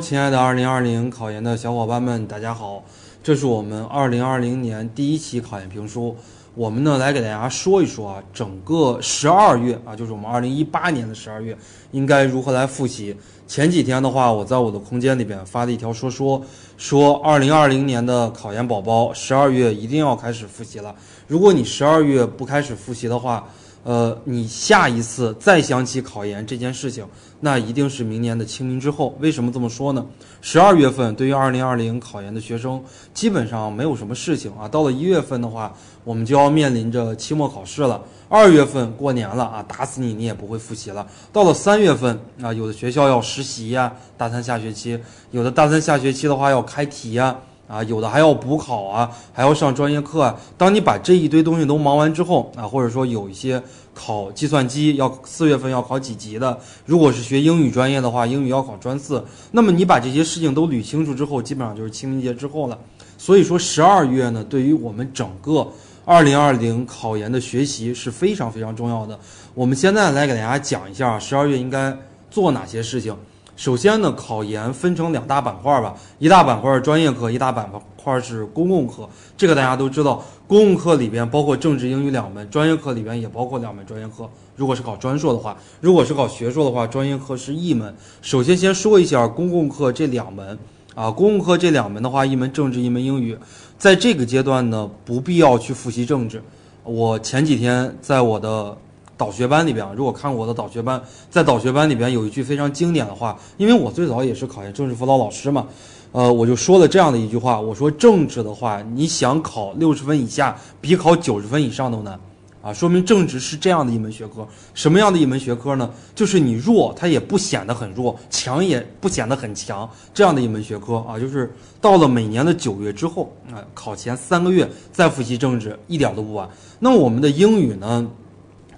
[0.00, 2.84] 亲爱的2020考研的小伙伴们，大家好！
[3.22, 6.16] 这是我们2020年第一期考研评书。
[6.54, 11.56] 我们呢来给大家说一说啊，整个十二月啊，就是我们2018年的十二月，
[11.90, 13.16] 应该如何来复习。
[13.48, 16.40] 前几天的话，我在我的空间里边发了一条说说，
[16.76, 20.94] 说2020年的考研宝宝十二月一定要开始复习了。
[21.26, 23.48] 如果你十二月不开始复习的话，
[23.84, 27.06] 呃，你下一次再想起考研这件事情，
[27.40, 29.16] 那一定是明年的清明之后。
[29.20, 30.04] 为什么这么说呢？
[30.42, 32.82] 十二月份对于二零二零考研的学生，
[33.14, 34.68] 基本上没有什么事情啊。
[34.68, 35.72] 到了一月份的话，
[36.04, 38.02] 我们就要面临着期末考试了。
[38.28, 41.06] 二月份过年了啊，打死你你也不会复习了。
[41.32, 44.98] 到了三月份啊，有的学校要实习呀，大三下学期；
[45.30, 47.34] 有的大三下学期的话要开题呀。
[47.68, 50.34] 啊有的还要补考啊，还要上专业课啊。
[50.56, 53.62] 当你把这一堆东西都忙完之后啊，或者说有一些
[53.94, 59.24] 考计算机要四月份要考几级的，如果是学英语专业的话，英语要考专四。
[59.52, 62.78] 那么你把这些事情都捋清楚之后，基本上就是清明节之后了。
[63.18, 65.66] 所以说十二月呢，对于我们整个
[66.04, 69.18] 二零二零考研的学习是非常非常重要的。
[69.54, 71.94] 我们现在来给大家讲一下十二月应该
[72.30, 73.14] 做哪些事情。
[73.58, 77.68] 首先呢，考研分成两大板块吧，一大板块是专业课，一大板
[78.00, 79.08] 块是公共课。
[79.36, 84.30] 这个大家都知道，公共课里边包括政治、英语两门；专业课里边也包括两门专业课。
[84.54, 87.92] 如果是考专硕的话，如果是考学硕的话，专业课是一门。
[88.22, 90.56] 首先先说一下公共课这两门
[90.94, 93.36] 啊，公共课这两门的话，一门政治，一门英语。
[93.76, 96.40] 在这个阶段呢，不必要去复习政治。
[96.84, 98.78] 我前几天在我的。
[99.18, 105.66] 导学班里边，如果看我的导学班，在导学班里边有一句非常经典的话，因为我最早也是考研政治辅导老师嘛，
[106.12, 112.16] 呃，我就说了这样的一句话，我说政治的话，你想考六十分以下，比考九十分以上都难，
[112.62, 115.90] 啊，说明政治是这样的一门学科，什么样的一门学科呢？
[116.14, 126.48] 就是你弱，它也不显得很弱，强也不显得很强，这样的一门学科啊，就是到了每年的九月之后，啊，考前三个月再复习政治，一点都不晚。
[126.78, 128.08] 那我们的英语呢？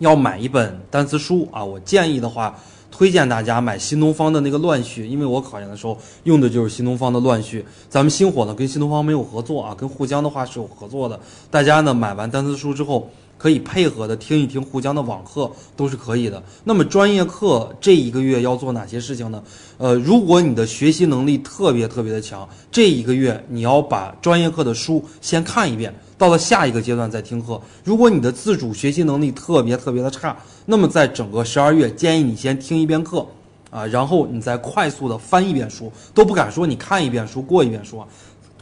[0.00, 1.64] 要买一本单词书啊！
[1.64, 2.58] 我建议的话，
[2.90, 7.64] 推荐大家买新东方的那个乱序，因为我考研的时候用的就是新东方的乱序。
[7.88, 11.20] 咱们星火呢跟新东方没有合作啊，跟沪江的话是有合作的。
[11.50, 16.42] 大家呢买完单词书之后，可以配合的听一听沪江的网课都是可以的。
[16.64, 19.42] 那么专业课这一个月要做哪些事情呢？
[19.78, 25.94] 呃，如果你的学习能力特别特别的强，这一个月你要把专业课的书先看一遍。
[26.18, 27.58] 到了下一个阶段再听课。
[27.82, 30.36] 如果你的自主学习能力特别特别的差，
[30.66, 33.26] 那么在整个十二月，建议你先听一遍课，
[33.70, 38.04] 啊，然后你再快速的翻一遍书，都不敢说你看一遍书过一遍书，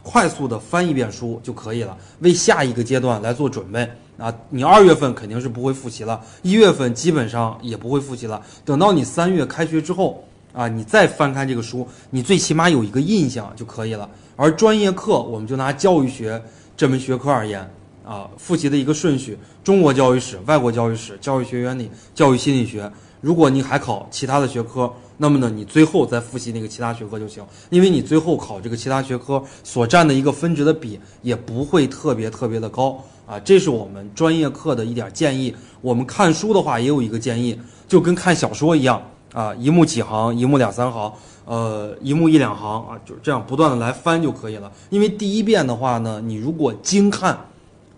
[0.09, 3.87] 快速的翻一遍书就可以了，为下一个阶段来做准备。
[4.17, 8.41] 啊，你二月份肯定是不会复习了，一月份基本上也不会复习了。
[8.65, 14.09] 等到你三月开学之后，啊，你再翻看这个书，你最起码有一个印象就可以了。
[14.35, 16.41] 而专业课，我们就拿教育学。
[16.75, 17.69] 这门学科而言，
[18.03, 22.91] 啊，复习的一个顺序：中国教育史、外国教育史、教育学原理、教育心理学。
[23.21, 27.43] 如果你还考其他的学科，那么呢，你最后再复习那个其他学科就行。
[27.69, 33.39] 因为你最后考这个其他学科所占的一个分值的比也不会特别特别的高啊。
[33.39, 35.53] 这是我们专业课的一点建议。
[35.81, 39.01] 我们看书的话也有一个建议，就跟看小说一样
[39.33, 41.11] 啊，一目几行，一目两三行。
[41.45, 44.71] 呃，一目一两行啊，就这样不断的来翻就可以了。
[44.91, 47.35] 因为第一遍的话呢，你如果精看，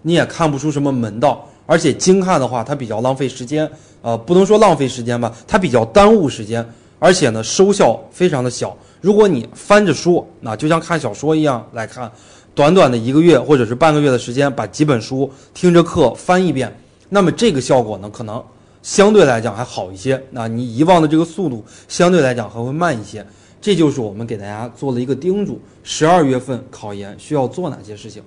[0.03, 3.71] 你也看不出什么门道，而且精看的话，它比较浪费时间。
[4.01, 6.67] 呃，不能说浪费时间吧，它比较耽误时间，
[6.99, 8.75] 而且呢，收效非常的小。
[8.99, 12.11] 如果你翻着书，那就像看小说一样来看，
[12.53, 16.75] 短短的一个月或者是半个月的时间，把几本书听着课翻一遍，
[17.07, 18.43] 那么这个效果呢，可能
[18.81, 20.21] 相对来讲还好一些。
[20.31, 23.25] 那你遗忘的这个速度相对来讲还会慢一些。
[23.61, 28.21] 这就是我们给大家做了一个叮嘱：十二月份考研需要做哪些事情？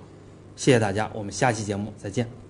[0.55, 2.44] 谢谢大家，我们下期节目再见。